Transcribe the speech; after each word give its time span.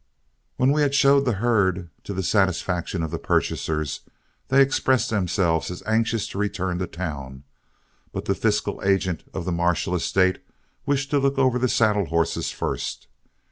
When 0.57 0.71
we 0.71 0.81
had 0.81 0.95
showed 0.95 1.25
the 1.25 1.33
herd 1.33 1.91
to 2.05 2.13
the 2.15 2.23
satisfaction 2.23 3.03
of 3.03 3.11
the 3.11 3.19
purchasers, 3.19 3.99
they 4.47 4.59
expressed 4.59 5.11
themselves 5.11 5.69
as 5.69 5.83
anxious 5.85 6.27
to 6.29 6.39
return 6.39 6.79
to 6.79 6.87
town; 6.87 7.43
but 8.11 8.25
the 8.25 8.33
fiscal 8.33 8.81
agent 8.83 9.23
of 9.31 9.45
the 9.45 9.51
Marshall 9.51 9.93
estate 9.93 10.41
wished 10.87 11.11
to 11.11 11.19
look 11.19 11.37
over 11.37 11.59
the 11.59 11.69
saddle 11.69 12.05
horses 12.05 12.49
first. 12.49 13.05